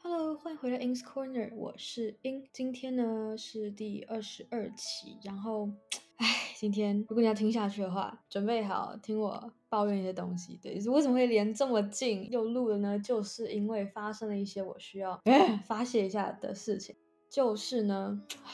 [0.00, 2.44] Hello，欢迎回来 In's Corner，我是 In。
[2.52, 5.68] 今天呢是第二十二期，然后，
[6.16, 6.26] 唉，
[6.56, 10.56] 今天如果你要听下去的话，准备好听我抱怨一些东西。
[10.62, 12.98] 对，为什么会连这么近又录了呢？
[12.98, 15.20] 就是因为发生了一些我需要
[15.66, 16.94] 发泄一下的事情。
[17.28, 18.52] 就是呢，唉，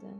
[0.00, 0.10] 对，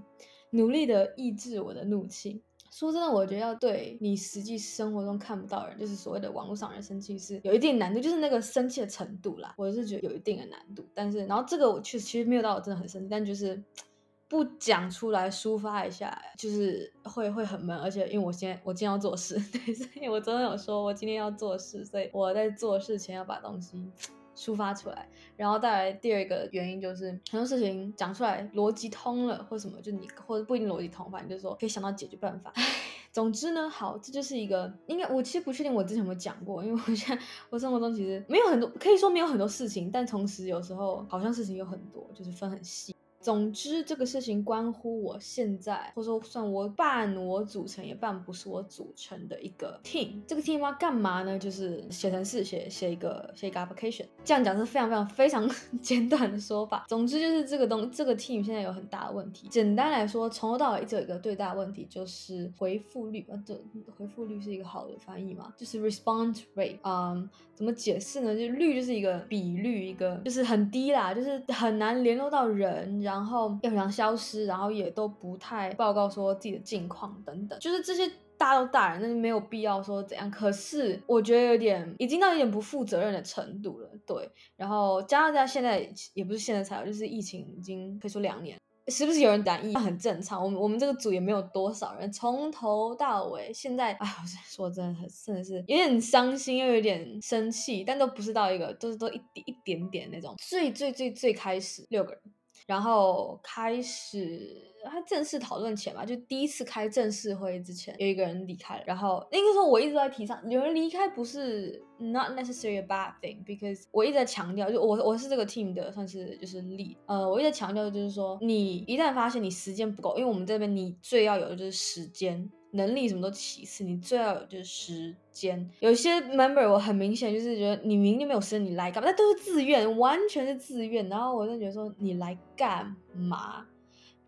[0.51, 2.43] 努力的抑制我的怒气。
[2.71, 9.55] 说真的，我觉得要对你实际生活中看不到人，就是所谓的网络上人生气，是有一定难度，就是那个生气的程度啦。
[9.57, 13.63] 我是觉得有一定的难度，但是然后这个我确实其实没有到我真的很生气，但就是
[14.29, 17.75] 不讲出来抒发一下，就是会会很闷。
[17.79, 23.91] 而且因为我现在我今天要做事， 对，所以我昨天有说我今天要做事，所以我在做事前要把东西。
[24.39, 32.53] 抒发出来，然后带来第二个原因就是很多事情讲出来逻辑通了，或什么，就你或者不一定逻辑通，反正就是说可以想到解决办法。
[32.55, 32.65] 唉，
[33.11, 42.95] 总之呢，好，这就是一个应该我其实不确定我之前有没有讲过，因为我现在我生活中其实没有很多，可以说没有很多事情，但同时有时候好像事情有很多，就是分很细。
[43.21, 50.23] 总之，这个事情关乎我现在，或者说算我半我组成，也半不是我组成的一个 team。
[50.27, 51.37] 这个 team 要干嘛呢？
[51.39, 54.07] 就是写程式，写写一个写一个 application。
[54.25, 55.51] 这样讲是非常非常非常
[55.83, 56.85] 简短的说法。
[56.89, 59.49] 总之就是这个东这个 team 现在有很大的问题。
[59.49, 63.27] 简单来说，从头到尾一直有一个最大的问题，就是回复率。
[63.29, 63.61] 啊，这
[63.97, 65.53] 回复率是一个好的翻译嘛？
[65.57, 66.79] 就是 response rate。
[66.85, 68.33] 嗯，怎么解释呢？
[68.33, 73.08] 就率就是一个比率，一个就是很低啦，就是很难联络到人。
[73.09, 78.07] 然后又想消失，然后也都不太报告说自己的近况等等，就是这些
[78.37, 80.31] 大都大人，那就没有必要说怎样。
[80.31, 84.31] 可是我觉得有点已经到有点不负责任的程度了，对。
[84.57, 90.45] 然后加上在现在也不是现在才有，就是疫情已经可以说两年，是不是有人染疫很正常。
[90.45, 100.35] 我们我们这个组也没有多少人，从头到尾现在， 哎，我说真的很真的是有点伤心又有点生气，但都不是到一个，都是都一点一点点那种。
[100.39, 102.21] 最最最最开始六个人。
[102.69, 108.85] 然后开始，他正式讨论前嘛，就第一次开正式会议之前，有一个人离开了。
[108.87, 122.51] 然后应该说，我一直在提倡，有人离开不是 not necessary a bad thing，because 我一直在强调，就我我是这个 team 的算是就是 lead，呃，我一直在强调的就是说，你一旦发现你时间不够，因为我们这边你最要有的就是时间。
[122.73, 125.71] 能力什么都其次，你最要有就是时间。
[125.81, 129.09] 有些 member 我很明显就是觉得你明明没有时间，你来干嘛？
[129.11, 131.09] 那都是自愿，完全是自愿。
[131.09, 133.65] 然后我就觉得说你来干嘛？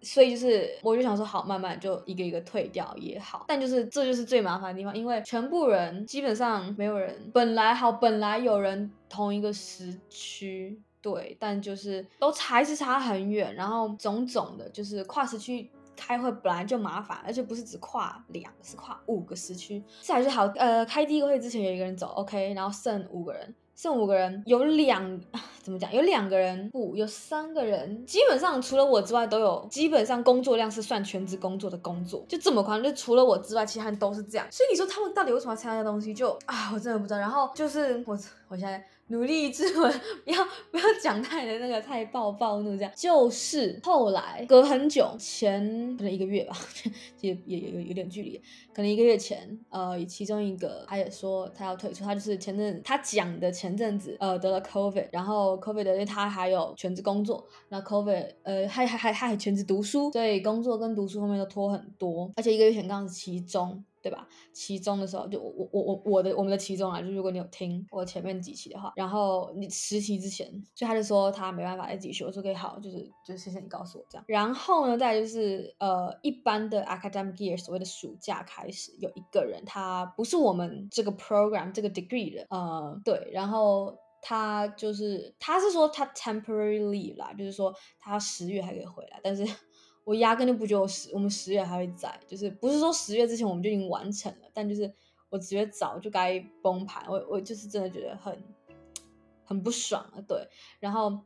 [0.02, 3.44] 所以就是我就想说好，慢慢就一个一个退掉也好。
[3.46, 13.54] 但就是这就是最麻烦的地方，因为全部人基本上没有人本来好，本来有人同一个时区，对，但就是都还是差很远。
[13.54, 15.70] 然后种种的，就是跨时区。
[16.00, 19.84] 开会本来就麻烦，而且不是只跨两个，是跨五个时区。
[20.00, 25.20] 这还是好，呃，开第一个会之前有一个人走，OK，然后剩五个人，剩五个人，有两
[25.62, 25.92] 怎么讲？
[25.92, 34.46] 有两个人不，有三个人，基本上除了我之外都有，基本上工作量是算全职工作的工作，就这么宽，就除了我之外，其他人都是这样。
[34.50, 36.14] 所以你说他们到底为什么要参加这东西？
[36.14, 37.20] 就啊，我真的不知道。
[37.20, 38.18] 然后就是我，
[38.48, 38.82] 我现在。
[39.10, 39.90] 努力抑制我，
[40.24, 42.92] 不要不要讲太的那个太暴暴怒这样。
[42.96, 45.62] 就是后来隔很久，前
[45.96, 46.56] 可能一个月吧，
[47.20, 48.40] 也也也有有点距离，
[48.72, 63.84] 可能一个月前，呃，其中一个他也说他要退出，他就是前阵他讲的前阵子呃得了 COVID，然后 COVID 的因为他还有全职工作，那 COVID 呃还还还他还全职读书，所以工作跟读书后面都拖很多，而且一个月前刚好是期中。
[64.02, 64.26] 对吧？
[64.52, 72.24] 期中的时候，就我我我我我的我们的期中啊，就如果你有听我前面几期的话，然后你实习之前，所以他就说他没办法再继续。
[72.24, 74.24] 我说可以好，就是就是谢谢你告诉我这样。
[74.26, 89.44] 然后呢，再就是呃一般的 academic year 所谓的暑假开始，有一个人他不是我们这个 program 这个 degree 的，呃对，然后他就是他是说他 temporary leave 啦，就是说他十月还可以回来，但是。
[90.10, 94.92] 我压根就不觉得我十我们十月还会在，就是不是说十月之前我们就已经完成了，但就是
[95.28, 98.36] 我觉得早就该崩盘，我我就是真的觉得很
[99.44, 100.48] 很不爽啊，对。
[100.80, 101.16] 然后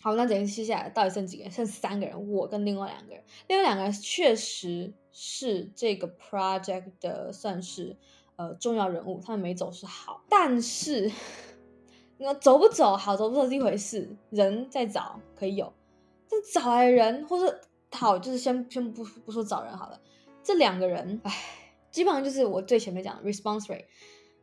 [0.00, 1.52] 好，那等于接下来到底剩几个人？
[1.52, 7.94] 剩三个人，我跟另外两个人，另外两个人确实是这个 project 的算是
[8.36, 11.12] 呃重要人物，他们没走是好，但是
[12.16, 15.70] 那走不走好走不走是一回事，人再找可以有，
[16.30, 17.60] 但找来的人或者。
[17.92, 20.00] 好，就是先先不不说找人好了，
[20.42, 21.32] 这两个人，唉，
[21.90, 23.84] 基本上就是我最前面讲 response rate，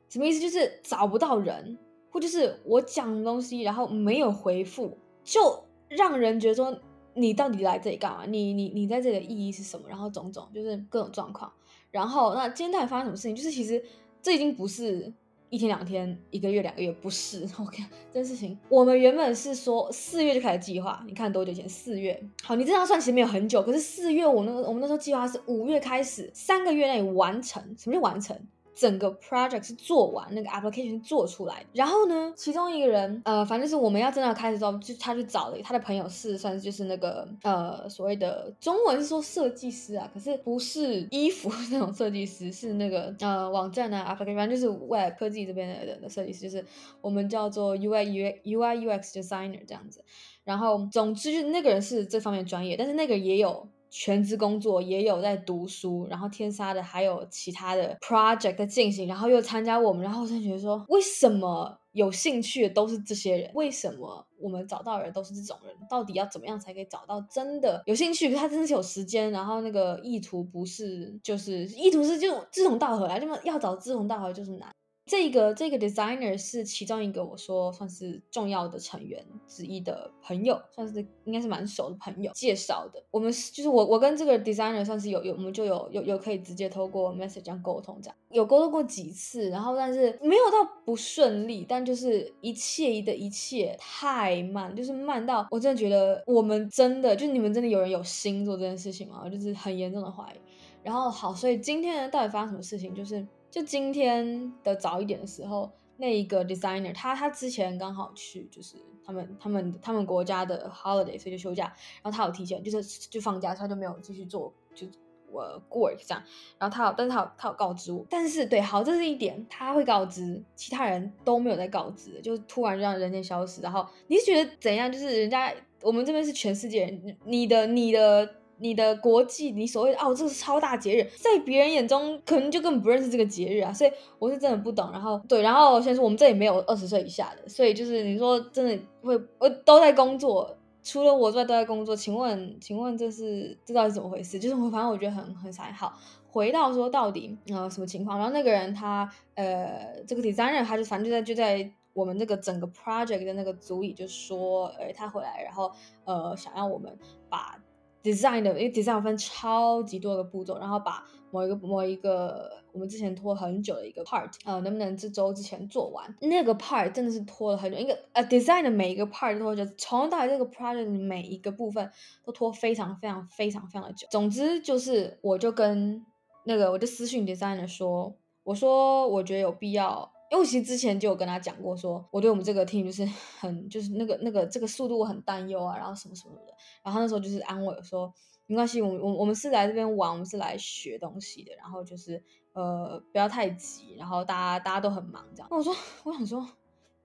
[0.07, 0.40] 什么意思？
[0.40, 1.78] 就是找不到人，
[2.12, 6.80] 或就是我讲东西然后没有回复，就让人觉得说
[7.16, 8.25] 你到底来这里干嘛？
[8.25, 9.90] 你你你在这里的意义是什么？
[9.90, 11.52] 然后种种就是各种状况。
[11.92, 13.36] 然后那今天到底发生什么事情？
[13.36, 13.84] 就是其实
[14.22, 15.12] 这已经不是
[15.50, 17.44] 一天两天，一个月两个月，不是。
[17.57, 21.68] OK，这件事情我们原本是说四月就开始计划，你看多久前？
[21.68, 22.22] 四月。
[22.44, 27.62] 好，你这样算其实没有很久，可是四月我那个我们那时候计划是五月开始，三个月内完成。
[27.78, 28.38] 什么叫完成？
[28.80, 46.66] 整个 project 是做完，那个 application 做出来，然后呢，其中一个人，呃，反正是我们要真的开始之后，就他去找了他的朋友，是算是就是那个呃所谓的中文说设计师啊，可是不是衣服那种设计师，是那个呃网站啊 application，反正就是 web 科技这边的人的设计师，就是
[47.02, 50.02] 我们叫做 UI UX UI UX designer 这样子。
[50.46, 53.68] 然后总之就是那个人是这方面专业，但是那个也有。
[53.89, 63.51] 全职工作也有在读书，然后天杀的还有其他的 project 在进行，然后又参加我们，然后我就觉得说，为什么有兴趣的都是这些人？
[63.53, 65.75] 为什么我们找到的人都是这种人？
[65.89, 68.33] 到底要怎么样才可以找到真的有兴趣？
[68.33, 74.69] 他真的是有时间，然后那个意图不是就是意图是就志同道合啊，就要找志同道合就是难。
[75.09, 83.03] 这个这个 designer 是其中一个我说算是重要的成员之一的朋友，算是应该是蛮熟的朋友介绍的。
[83.09, 99.27] 我们就是我我跟这个 designer 算是有有我们就有有有可以直接透过 message 这样沟通这样，有沟通过几次，然后但是没有到不顺利，但就是一切的一切太慢，就是慢到我真的觉得我们真的就你们真的有人有心做这件事情吗？
[99.27, 100.38] 就是很严重的怀疑。
[100.83, 102.94] 然后好，所以今天呢，到底发生什么事情？
[102.94, 103.25] 就是。
[103.51, 111.66] 就今天的早一点的时候，那一个 designer 他他之前刚好去就是他们他们他们国家的 holiday，所以就休假，
[112.04, 114.86] 然后他有提前就是就放假，他就没有继续做就
[115.31, 116.24] 我 work 这样，
[116.57, 124.92] 然后他有但是他有他有告知我，但是对好这是一点，他会告知其他人都没有在告知，就突然就让人间消失，然后你是觉得怎样？
[124.92, 128.36] 就是人家我们这边是全世界人，你的你的。
[128.59, 134.91] 你的国际，你所谓的哦，这是超大节日，在别人眼中可能就根本不认识这个节日啊，所以我是真的不懂。
[134.91, 141.95] 然后对，然后先说我们这里没有二十岁以下的，所以就是你说真的会，我都在工作，除了我之外都在工作。
[141.95, 144.38] 请问，请问这是这到底是怎么回事？
[144.38, 145.71] 就是我反正我觉得很很傻。
[145.71, 145.94] 好，
[146.29, 148.17] 回到说到底呃什么情况？
[148.17, 155.71] 然后那个人他呃这个第三任他就反正就在就在我们那个整个 project 的那个组里就说，呃他回来，然后
[156.03, 156.94] 呃想让我们
[157.29, 157.57] 把。
[158.04, 166.16] Design 的，因为 design 分超级多个步骤，然后把某一个某一个我们之前拖很久的一个 part，呃，能不能这周之前做完？
[166.22, 171.92] 那个 part 真的是拖了很久，因为呃，design 的每一个 part 都拖着，从头到尾这个 project 的每一个部分
[172.24, 174.07] 都拖非常非常非常非常的久。
[174.10, 176.04] 总之就是，我就跟
[176.45, 180.12] 那个我就私讯 designer 说，我说我觉得有必要。
[180.31, 183.04] 因为其实之前就有跟他讲过说，我对我们这个 team 就是
[183.40, 186.54] 很就是那个那个这个速度我很担忧啊，然后什么什么的。
[186.84, 188.14] 然后他那时候就是安慰我说，
[188.46, 191.56] 没关系，我们我我们是来这边玩，我们是来学东西的。
[191.56, 192.22] 然后就是
[192.54, 195.48] 呃不要太急，然后大家大家都很忙这样。
[195.50, 196.48] 那我说我想说，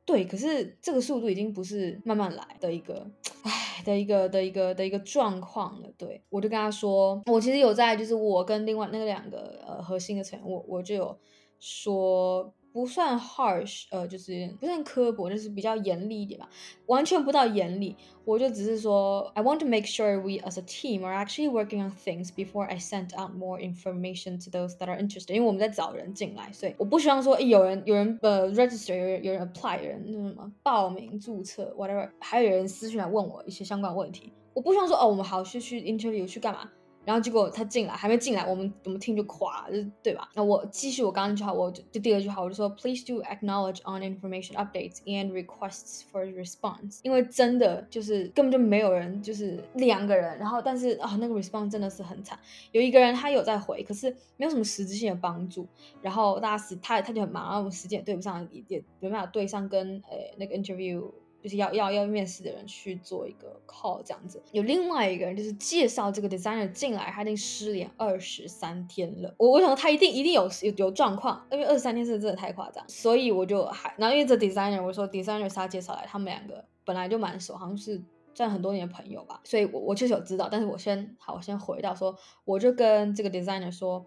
[0.05, 3.11] 对，可是这个速度已经不是慢慢来的一个，
[3.43, 5.91] 唉的一个的一个的一个状况了。
[5.97, 11.19] 对，我就跟他说，我其实有在就是我跟另外那个两个呃核心的成员，我我就有
[11.59, 12.53] 说。
[12.75, 16.50] 不算 harsh，呃，就是不算刻薄，就是比较严厉一点吧，
[16.87, 17.94] 完全不到严厉。
[18.25, 22.79] 我就只是说，I want to make sure we as a team are actually working on things before I
[22.79, 25.35] send out more information to those that are interested。
[25.35, 34.33] 因为我们在找人进来，所以我不希望说，诶，有人有人呃 register，有人有人 apply，有人那什么报名注册 whatever，还有人私信来问我一些相关问题。
[34.52, 36.69] 我不希望说，哦，我们好去去 interview 去干嘛？
[37.04, 40.28] 然后结果他进来还没进来，我们我们听就垮，就对吧？
[40.34, 47.00] 那我继续我刚刚那句话，我就就第二句话我就说，Please do acknowledge on information updates and requests for response。
[47.02, 52.38] 因为真的就是根本就没有人，就是两个人，然后但是啊、那个 response 真的是很惨，
[52.73, 55.66] 有一个人他有在回，可是没有什么实质性的帮助。
[56.00, 61.11] 然后大家是他他就很忙，然后我们时间也对不上，也也没办法对上跟呃那个 interview。
[61.44, 69.34] 就是要要要面试的人去做一个 call 这样子，有另外一个人就是介绍这个 designer 进来，他已经失联二十三天了。
[69.36, 84.06] 我我想他一定一定有有有状况，因为二十三天是真的太夸张，所以我就还然后因为这 designer 我说 designer 是他介绍来，他们两个本来就蛮熟，好像是这样很多年的朋友吧，所以我我确实有知道，但是我先好，我先回到说，我就跟这个 designer 说，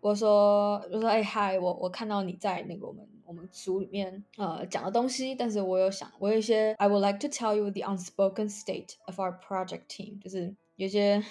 [0.00, 3.04] 我说我说哎嗨，我我看到你在那个我们。
[3.26, 11.22] 我们组里面呃讲的东西，但是我有想，我有一些 I would like to tell you the unspoken state of our project team，就是有些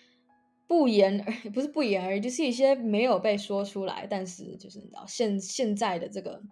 [0.66, 6.42] 不言而不是不言而喻，就是一些没有被说出来，但是就是你知道现现在的这个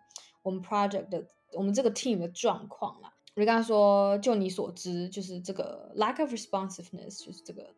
[0.43, 3.13] 我们 project 的我们这个 team 的状况啦。
[3.35, 7.75] 我就跟他说，就你所知，就是这个 lack of responsiveness，就是这个。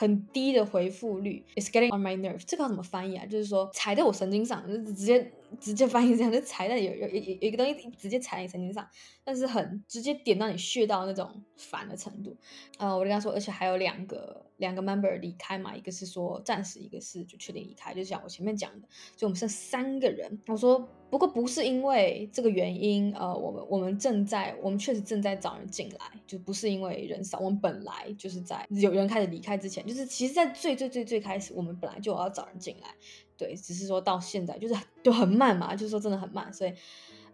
[0.00, 2.44] 很低的回复率，It's getting on my nerve。
[2.46, 3.26] 这个要怎么翻译啊？
[3.26, 8.88] 就是说踩在我神经上，就直接直接翻译这样，就踩在有有有有一个东西直接踩在你神经上，
[9.24, 12.36] 但是很直接点到你穴道那种烦的程度。
[12.78, 20.40] 呃，我跟他说，而且还有两个两个 member 离开嘛，一个是说暂时，一个是就确定离开，就像我前面讲的，就我们剩三个人。
[20.46, 20.88] 我说。
[21.10, 32.94] 不过不是因为这个原因，呃，我们我们正在，我们确实正在找人进来，就不是因为人少，我们本来就是在有人开始离开之前，就是其实，在最最最最开始，我们本来就要找人进来，
[33.38, 36.72] 对，只是说到现在就是就很慢嘛，就是说真的很慢，所以。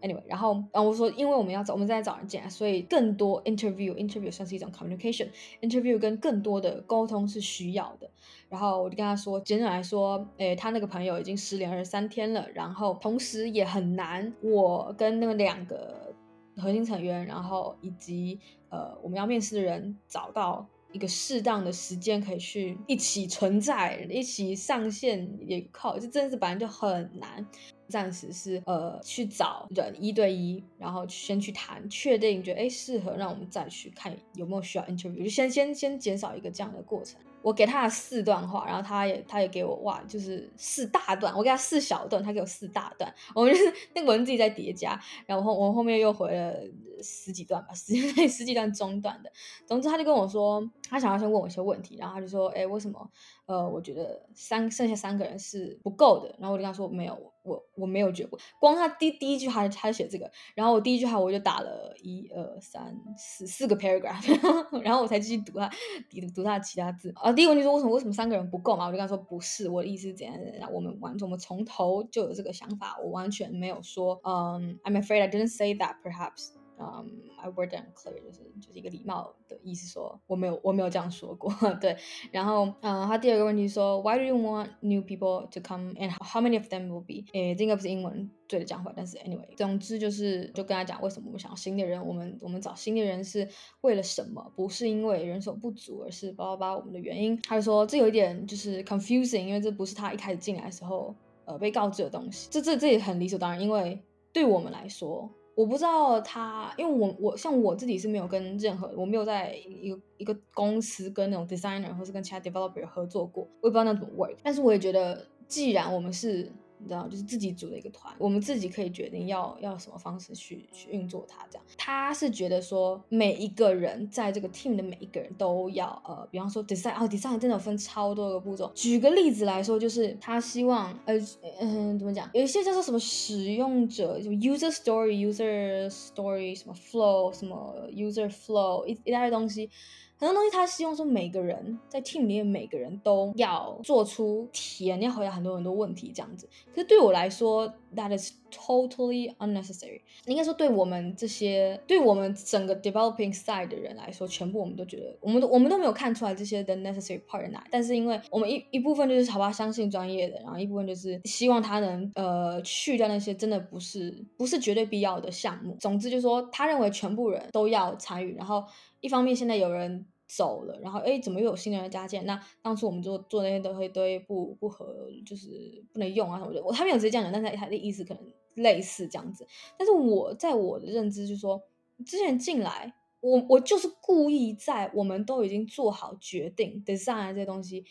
[0.03, 8.11] Anyway，然后，然后我说，因为我们要找，我们在找人进来，所以更多 interview，interview 算是一种 communication，interview 跟更多的沟通是需要的。
[8.51, 16.15] 然后我就跟他说，简短来说，诶，他那个朋友已经失联二十三天了，然后同时也很难，我跟那个两个
[16.59, 27.47] 核心成员，然后以及呃我们要面试的人找到一个适当的时间可以去一起存在，一起上线也靠，这真的是本来就很难。
[27.87, 37.21] 暂时是呃去找人一对一，然后先去谈，确定觉得哎适合，让我们再去看有没有需要 interview，就先先先减少一个这样的过程。
[37.43, 46.59] 我给他四段话，然后他也他也给我哇，就是四大段，我给他四小段，他给我四大段，我们就是那个文字在叠加，然后我后面又回了
[47.05, 47.95] 十几段吧，十
[48.29, 49.31] 十几段中段的。
[49.67, 53.11] 总之他就跟我说，他想要先问我一些问题，然后他就说，哎，为什么
[53.47, 56.35] 呃我觉得三剩下三个人是不够的？
[56.39, 57.33] 然后我就跟他说没有。
[57.45, 64.25] 我我没有觉得，光他第第一句话他就写这个，然后我第一句话我就打了一二三四四个 paragraph，
[64.81, 65.69] 然后我才继续读他
[66.09, 67.31] 读读他的其他字啊。
[67.35, 68.87] 第一个问题说为什么为什么三个人不够嘛？
[68.87, 70.73] 我就跟他说不是，我的意思是怎样怎样。
[70.73, 76.49] 我们完我们从头就有这个想法，我完全没有说嗯，I'm afraid I didn't say that perhaps。
[76.77, 77.09] 嗯、
[77.41, 81.97] ，I word unclear，就是就是一个礼貌的意思说，我没有我没有这样说过， 对。
[82.33, 87.25] 然后，嗯，他第二个问题说，Why do you want new people to come and how many of them will be？
[87.33, 93.49] 诶，这应该不是英文对的讲法，但是 anyway，总之就是就跟他讲为什么我们想要新的人，我们我们找新的人是
[93.83, 94.53] 为了什么？
[94.57, 97.41] 不是因为人手不足，而是包括我们的原因。
[97.43, 101.15] 他就说这有一点就是 confusing，因为这不是他一开始进来的时候
[101.45, 102.49] 呃被告知的东西。
[102.51, 104.03] 这这这也很理所当然，因为
[104.33, 105.31] 对我们来说。
[105.55, 114.37] 我不知道他，因为我我像我自己是没有跟任何，我没有在一个一个公司跟那种 designer 或是跟其他 developer 合作过，我也不知道那怎么 work。
[114.43, 116.51] 但是我也觉得，既然我们是。
[116.85, 121.47] 你知道，就是自己组的一个团，我们自己可以决定要要什么方式去去运作它。
[121.51, 128.71] 这样，他是觉得说每一个人在这个 team 的每一个人都要呃，比方说 design 哦，design 真的分超多个步骤。
[128.75, 131.17] 举个例子来说，就是他希望呃
[131.61, 139.71] 嗯、呃、怎么讲，有一些叫做什么使用者，就 user story，user story 什么 flow，什么 user flow 一一大堆东西。
[140.17, 146.49] 很多东西，他希望说每个人在 team 里面，每个人都要做出填，要回答很多很多问题这样子。
[146.75, 150.01] 可是对我来说，that is totally unnecessary。
[150.27, 157.67] 应该说，对我们这些，对我们整个 developing side 的人来说，全部我们都觉得，我们都我们都没有看出来这些的 necessary part 在哪。
[157.71, 165.77] 但是因为我们一一部分就是好吧，相信专业的，然后一部分就是希望他能呃去掉那些真的不是不是绝对必要的项目。
[165.81, 168.65] 总之就是说，他认为全部人都要参与，然后。
[169.01, 172.25] 一方面，现在有人走了，然后哎，怎么又有新的人加进？
[172.25, 176.65] 那当初我们做做那些都会都不不合，就是不能用啊什么的。
[176.65, 178.23] 我他没有直接这样讲，但是他的意思可能
[178.55, 179.47] 类似这样子。
[179.79, 181.63] 但是我在我的认知就是说，
[182.07, 187.85] 之前进来，我我就是故意在我们都已经做好决定 design 这东西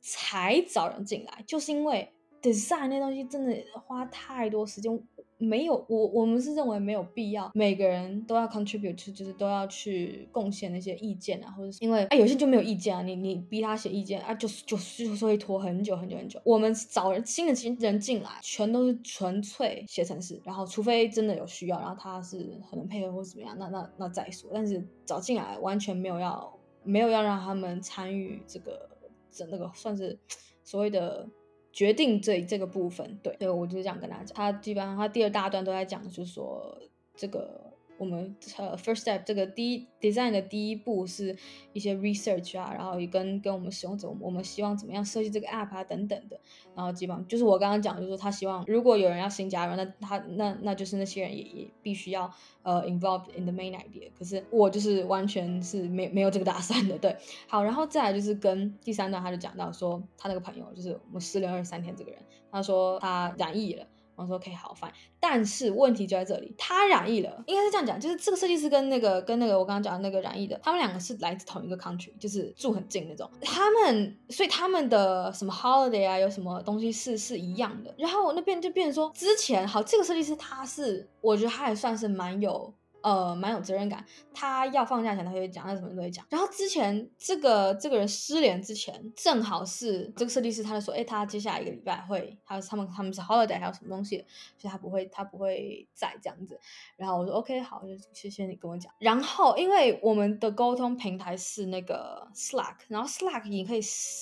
[0.00, 3.56] 才找人进来，就是因为 design 那东西真的
[3.86, 4.92] 花太多时间。
[5.36, 16.40] 没有，我我们是认为没有必要，每个人都要 contribute，就是都要去贡献那些意见啊，或者是因为哎，有些就没有意见啊，你你逼他写意见啊，就就就是会拖很久很久很久。
[16.44, 24.48] 我们找人新的新人进来，全都是纯粹写程式，然后除非真的有需要，然后他是很能配合或怎么样，那那那再说。
[24.54, 28.88] 但是找进来完全没有要没有要让他们参与这个
[29.30, 30.16] 这那个算是
[30.62, 31.28] 所谓的。
[31.74, 34.34] 决定这这个部分，对，对，我就是这样跟他讲。
[34.34, 36.78] 他基本上他第二大段都在讲，就是说
[37.14, 37.73] 这个。
[37.96, 41.36] 我们呃，first step 这个第一 design 的第一步是
[41.72, 46.38] 一些 research 啊，然后也跟跟我们使用者，我们希望怎么样设计这个 app 啊等等的，
[46.74, 52.30] 然后基本上就是我刚刚讲，就是他希望如果有人要新加入，那他那那就是那些人也也必须要
[52.62, 54.10] 呃 involved in the main idea。
[54.18, 57.16] 可是我就是完全是没没有这个打算的，对。
[57.46, 62.20] 好，然后再来就是跟第三段他就讲到说他那个朋友就是我们失联二十三天这个人，
[62.50, 63.86] 他说他染疫了。
[64.16, 64.90] 我说 OK 好，fine。
[65.20, 73.30] 但是问题就在这里，他染疫了，应该是这样讲，就是这个设计师跟那个跟那个我刚刚讲的那个染疫的，他们两个是来自同一个 country，就是住很近那种。
[73.42, 77.94] 他们所以他们的什么 holiday 啊，有什么东西是是一样的。
[77.98, 82.72] 然后那边就变成说，之前好，这个设计师他是，我觉得他也算是蛮有。
[83.04, 84.02] 呃，蛮有责任感。
[84.32, 86.24] 他要放假前，他会讲，他什么都会讲。
[86.30, 94.24] 然后之前这个这个人失联之前，正好是这个设计师，他就说，哎，他接下来一个礼拜会，他他们他们是 holiday 还有什么东西，
[94.56, 96.58] 所以他不会他不会在这样子。
[96.96, 98.90] 然后我说 OK 好，就谢谢你跟我讲。
[98.98, 103.80] 然后因为我们的沟通平台是那个 Slack，然后 Slack 你可以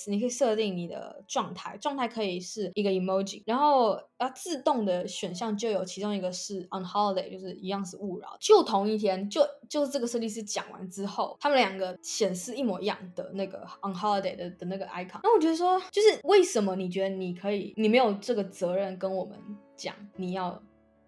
[0.08, 8.71] 你可以设定你的状态，状态可以是一个 emoji，然后要自动的选项就有其中一个是 on holiday，就是一样是勿扰，就同。
[8.72, 15.20] 同一天，就就是这个设计师讲完之后，他们两个显示一模一样的那个 on holiday 的的那个 icon。
[15.22, 19.38] 那我觉得说，就是为什么你觉得你可以，你没有这个责任跟我们
[19.76, 20.62] 讲你要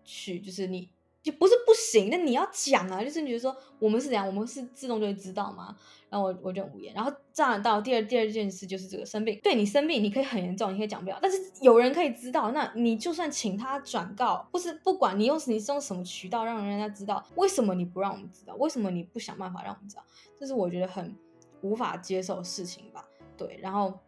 [0.05, 0.94] 去，就是你。
[1.25, 3.03] 就不是不行，那你要讲啊！
[3.03, 5.75] 就是你觉得说我们是怎样，我们是自动就会知道吗？
[6.11, 6.93] 然后我我就无言。
[6.95, 18.55] 然后这样到第二第二件事就是这个生病，对你生病，你可以很严重，你可以讲不了，但是有人可以知道，那你就算请他转告，或是不管你用你是用什么渠道让人家知道，为什么你不让我们知道？
[18.57, 20.05] 为什么你不想办法让我们知道？
[20.39, 21.17] 这是我觉得很
[21.63, 23.03] 无法接受的事情吧？
[23.39, 23.99] 对，然后。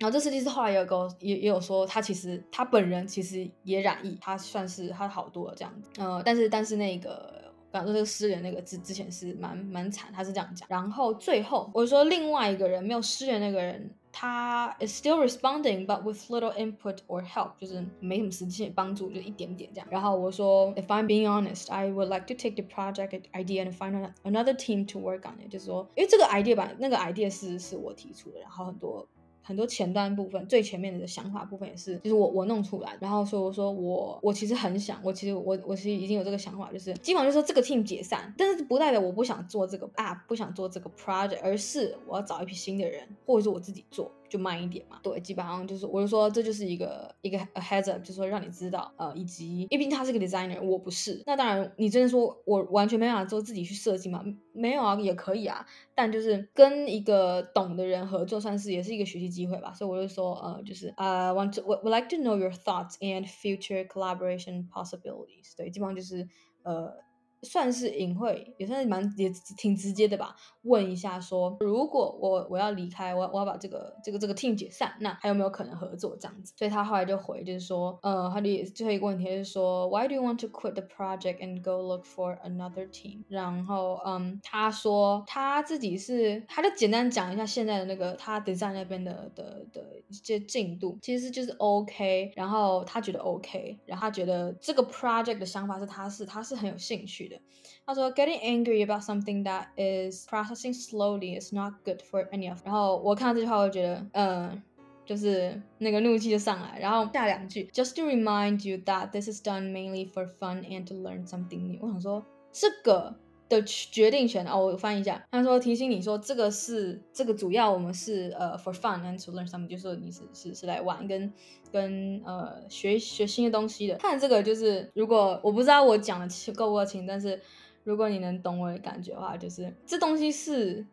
[0.00, 5.90] 然后这设计师后来也有跟也也有说，他其实他本人其实也染疫，他算是他好多了这样子。
[6.00, 10.66] 呃，但是但是那个刚刚说这个失联那个之之前是蛮蛮惨，他是这样讲。
[10.70, 19.86] 然后最后我说另外一个人没有失联那个人，他 is still responding but with little input or help，就是没什么实际帮助，就一点点这样。
[19.90, 24.54] 然后我说 if I'm being honest, I would like to take the project idea and find another
[24.54, 29.06] team to work on it，就是说因为这个 idea 吧，那个 idea 是是我提出的，然后很多。
[29.50, 44.08] 很多前端部分，最前面的想法部分也是，就是我我弄出来，然后说我说我我其实很想，我其实我我其实已经有这个想法，就是基本上就说这个 team 解散，但是不代表我不想做这个 app，不想做这个 project，而是我要找一批新的人，或者是我自己做。
[44.30, 54.24] 就慢一点嘛，对，基本上就是，我就说这就是一个一个 a heads up，就是说让你知道，呃，以及，因为毕竟他是个 designer，我不是，那当然，你真的说我完全没办法做自己去设计嘛？
[54.52, 66.28] 没有啊，也可以啊，但就是跟一个懂的人合作，算是也是一个学习机会吧，所以我就说，呃，就是呃，want to would like to know your thoughts and future collaboration possibilities，对，基本上就是
[66.62, 67.09] 呃。
[67.42, 70.36] 算是隐晦，也算是蛮也挺直接的吧。
[70.62, 76.52] 问一下说，如果我我要离开，我我要把这个这个这个 team 解散，那还有没有可能合作这样子？
[76.56, 83.24] 所以他后来就回，就是说，呃，他的最后一个问题就是说，Why do you want to quit the project and go look for another team？
[83.28, 97.39] 然后，嗯，他说他自己是，他就简单讲一下现在的那个他 design 那边的的的一些进度，其实就是 OK，然后他觉得 OK，然后他觉得这个 project 的想法是他是他是很有兴趣的。
[97.85, 102.59] 他说，Getting angry about something that is processing slowly is not good for any of。
[102.65, 104.61] 然后我看到这句话，我就觉得，嗯，
[105.05, 106.79] 就是那个怒气就上来。
[106.79, 111.79] 然后下两句，Just to remind you that this is done mainly for fun and to learn something new。
[111.81, 113.15] 我想说，这个
[113.50, 115.22] 的决定权哦，我翻译一下。
[115.30, 121.30] 他说提醒你说，这个是这个主要我们是呃 for fun and to learn something，就是你是是是来玩跟
[121.70, 123.96] 跟呃学学新的东西的。
[123.96, 127.38] 看这个就是，如果我不知道我讲的够不够清，但是。
[127.82, 130.84] 如果你能懂我的感觉的话，就是这东西是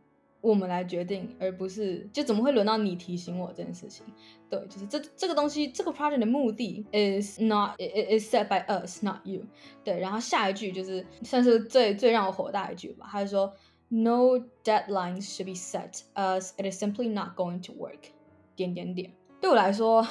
[0.41, 4.05] 我们来决定，而不是就怎么会轮到你提醒我这件事情？
[4.49, 9.41] 对，就是这这个东西，这个 project 的目的 is not it is set by us, not you。
[9.83, 13.53] 对，然后下一句就是算是最最让我火大一句吧，他就说
[13.89, 18.11] No deadlines should be set, as it is simply not going to work。
[18.55, 20.05] 点点点，对我来说，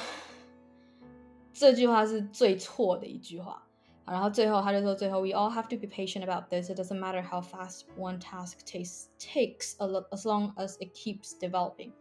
[1.53, 3.66] 这句话是最错的一句话。
[4.06, 6.68] 然后最后他就说：“最后，we all have to be patient about this.
[6.68, 10.92] It doesn't matter how fast one task takes takes a lot as long as it
[10.92, 11.92] keeps developing。”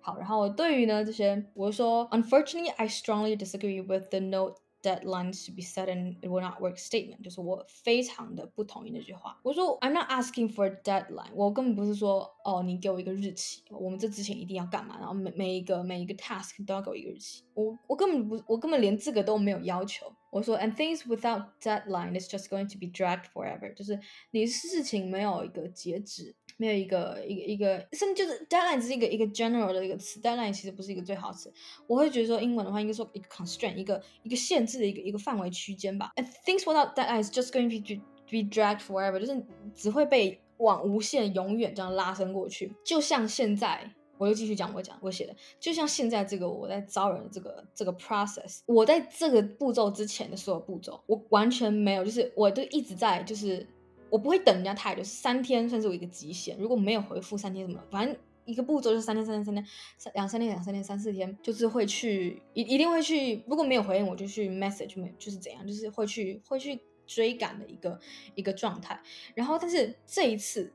[0.00, 6.60] 好，然后我对于呢这些，我说：“Unfortunately, I strongly disagree with the note deadlines to be set and it will not
[6.60, 9.38] work statement。”就是我非常的不同意那句话。
[9.44, 17.44] 我说：“I'm not asking for a deadline。”我根本不是说哦，你给我一个日期，我们这之前一定要干嘛，然后每每一个每一个 task 都要给我一个日期。
[17.54, 20.12] 我我根本不，我根本连这个都没有要求。
[20.31, 23.71] 我说，and things without deadline is just going to be dragged forever。
[23.75, 23.99] 就是
[24.31, 31.53] 你事情没有一个截止，没有一个一个一个，甚至就是 deadline 只是一个一个 general 的一个词，deadline 其实不是一个最好词。
[31.85, 36.11] 我会觉得说英文的话应该说一个 constraint，一个一个限制的一个一个范围区间吧。
[36.15, 43.93] And things without deadline is just going to be be dragged forever，就是只会被往无限永远这样拉伸过去，就像现在。
[44.21, 53.65] 我就继续讲我讲我写的，就像现在这个我在招人这个这个 process，我在这个步骤之前的所有步骤，我完全没有，就是我都一直在，就是
[54.11, 59.65] 我不会等人家太久，三天算是我一个极限，如果没有回复三天什么，反正一个步骤就是三天三天三天
[59.97, 67.99] 三两三天两三天三四天，就是会去一一定会去，如果没有回应我就去 message 就是怎样，就是会去会去追赶的一个
[68.35, 69.01] 一个状态，
[69.33, 70.71] 然后但是这一次。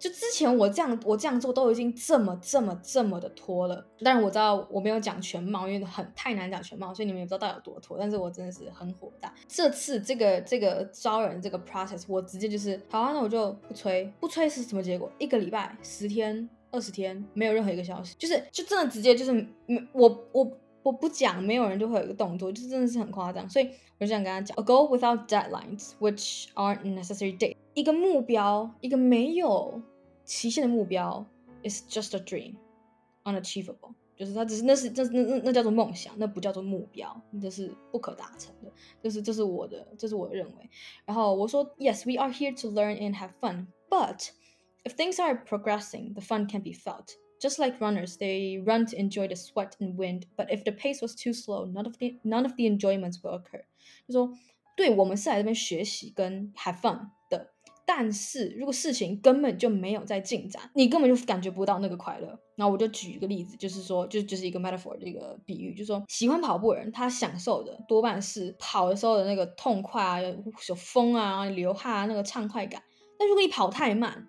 [0.00, 7.98] 就之前我这样我这样做都已经这么这么这么的拖了，但是我知道我没有讲全貌，因为很太难讲全貌，所以你们也不知道到底有多拖。
[7.98, 15.12] 但是我真的是很火大，这次这个这个招人这个 process，我直接就是好啊，那我就不催，不催是什么结果？
[15.18, 19.30] 一个礼拜、十天、二十天，没有任何一个消息，就是就真的直接就是
[19.66, 20.50] 没我我
[20.82, 23.46] 我不讲，没有人就会有一个动作，就真的是很夸张。
[23.50, 29.81] 所以我就想跟他讲，a，go without deadlines, which aren't necessary date，一个目标，一个没有。
[30.27, 31.23] 期限的目标
[31.63, 32.55] is just a dream,
[33.25, 38.71] unachievable，就是它只是那是这那那那叫做梦想，那不叫做目标，这是不可达成的。
[39.03, 40.67] 这是这是我的，这是我的认为。
[41.05, 44.29] 然后我说，Yes, we are here to learn and have fun, but
[44.83, 47.09] if things are progressing, the fun can be felt.
[47.39, 51.03] Just like runners, they run to enjoy the sweat and wind, but if the pace
[51.03, 53.63] was too slow, none of the none of the enjoyments will occur.
[54.07, 54.33] 就说，
[54.75, 57.51] 对我们是来这边学习跟 have fun 的。
[57.92, 62.38] 但是如果事情根本就没有在进展，你根本就感觉不到那个快乐。
[62.54, 70.20] 那我就举一个例子，就是说，就就是一个 metaphor 的一个比喻，就是说，喜欢跑步的人，他享受的多半是跑的时候的那个痛快啊，
[70.68, 72.80] 有风啊，流汗啊，那个畅快感。
[73.18, 74.28] 那如果你跑太慢，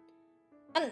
[0.74, 0.88] 啊，那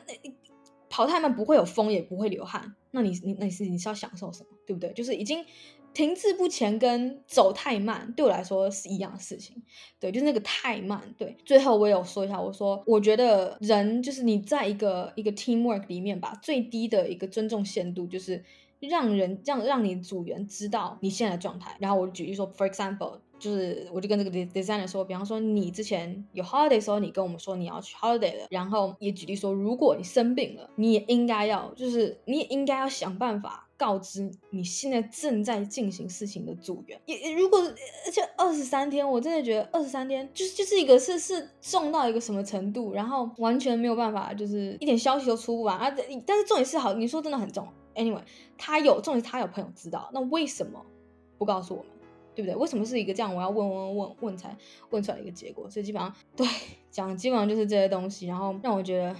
[1.00, 4.50] 跑太慢不会有风，也不会流汗，那你你那你是你是要享受什么？
[4.66, 4.92] 对不对？
[4.94, 5.46] 就是已经。
[5.92, 9.60] 停滞不前跟走太慢对我来说是一样的事情，
[10.00, 11.02] 对，就是那个太慢。
[11.18, 18.46] 对，最后我也有说一下，我说我觉得人就是你在一个一个 teamwork 里面吧，最低的一个尊重限度就是
[18.80, 21.76] 让人让让你组员知道你现在的状态。
[21.80, 23.18] 然后我举例说，for example。
[23.40, 37.00] 就是，我就跟这个 designer 说，比方说你之前有 holiday 的时候，你跟我们说你要去 holiday 了，然后也举例说，如果你生病了，你也应该要，就是你也应该要想办法告知你现在正在进行事情的组员。
[37.06, 37.60] 也如果
[38.06, 45.90] 而且二十三天，我真的觉得二十三天就是就是一个是是重到一个什么程度，然后完全没有办法，就是一点消息都出不完啊。
[46.26, 47.68] 但是重点是好，你说真的很重。
[47.96, 48.22] Anyway，
[48.58, 50.86] 他有重点是他有朋友知道，那为什么
[51.38, 51.92] 不告诉我们？
[52.40, 52.56] 对不对？
[52.56, 53.36] 为什么是一个这样？
[53.36, 54.56] 我要问问问问才
[54.92, 55.70] 问出来一个结果。
[55.70, 56.48] 所以基本上对
[56.90, 59.16] 讲，基本上就是这些东西，然后让我觉得，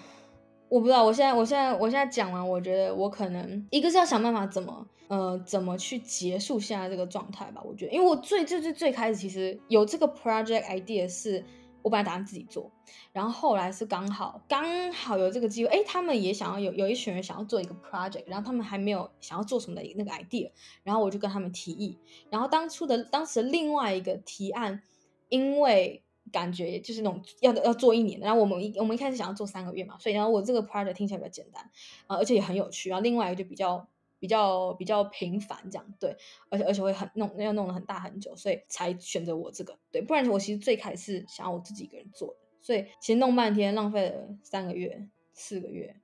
[0.70, 1.04] 我不知道。
[1.04, 7.62] 我现在，我现在，我现在讲完，我觉得我可能一个是要想办法怎么呃怎么去结束现在这个状态吧。
[7.66, 11.44] 我觉得，因为我最最最最开始其实有这个 project idea 是。
[11.82, 12.72] 我本来打算自己做，
[13.14, 20.52] 然后后来是刚好刚好有这个机会，哎，他们也想要有有一群人想要做一个 project，然后他们还没有想要做什么的那个 idea，
[20.84, 21.98] 然后我就跟他们提议，
[22.30, 24.82] 然后当初的当时另外一个提案，
[25.30, 31.64] 因为感觉就是那种要要做一年，然后我们一我们一开始想要做三个月嘛，所以然后我这个 project 听起来比较简单
[32.08, 33.88] 啊，而且也很有趣，然后另外一个就比较。
[34.20, 36.16] 比较比较频繁这样对，
[36.50, 45.96] 而且而且会很弄，要弄得很大很久，所以才选择我这个对，不然我其实最开始是想要我自己一个人做的，所以其实弄半天浪费了三个月四个月，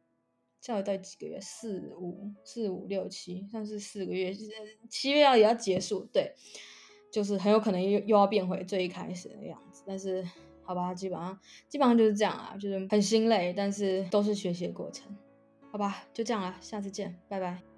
[0.62, 4.34] 下一代几个月四五四五六七，算是四个月，
[4.90, 6.34] 七月要也要结束，对，
[7.12, 10.26] 就是很有可能又又要变回最一开始的样子，但是
[10.64, 15.16] 好吧，基本上基本上就是这样啊，就是很心累，但是都是学习的过程，
[15.72, 17.75] 好吧，就这样了，下次见，拜拜。